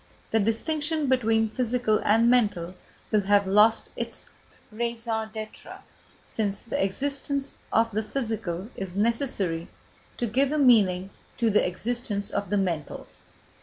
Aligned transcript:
The 0.31 0.39
distinction 0.39 1.05
between 1.09 1.47
physical 1.47 2.01
and 2.03 2.27
mental 2.27 2.73
will 3.11 3.21
have 3.21 3.45
lost 3.45 3.91
its 3.95 4.27
raison 4.71 5.29
d'être, 5.31 5.77
since 6.25 6.63
the 6.63 6.83
existence 6.83 7.53
of 7.71 7.91
the 7.91 8.01
physical 8.01 8.69
is 8.75 8.95
necessary 8.95 9.67
to 10.17 10.25
give 10.25 10.51
a 10.51 10.57
meaning 10.57 11.11
to 11.37 11.51
the 11.51 11.63
existence 11.67 12.31
of 12.31 12.49
the 12.49 12.57
mental. 12.57 13.05